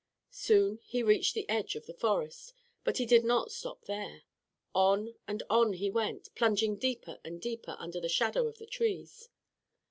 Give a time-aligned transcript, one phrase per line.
[0.31, 4.23] Soon he reached the edge of the forest, but he did not stop there.
[4.73, 9.29] On and on he went, plunging deeper and deeper under the shadow of the trees.